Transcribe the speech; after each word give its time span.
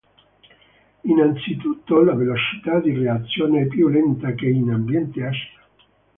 Innanzitutto, 1.03 2.01
la 2.03 2.15
velocità 2.15 2.79
di 2.79 2.89
reazione 2.91 3.61
è 3.61 3.67
più 3.67 3.87
lenta 3.87 4.31
che 4.31 4.47
in 4.47 4.71
ambiente 4.71 5.23
acido. 5.23 5.59